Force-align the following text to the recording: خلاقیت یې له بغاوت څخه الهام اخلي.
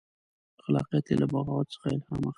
خلاقیت 0.63 1.05
یې 1.09 1.15
له 1.21 1.27
بغاوت 1.31 1.67
څخه 1.73 1.87
الهام 1.93 2.21
اخلي. 2.23 2.29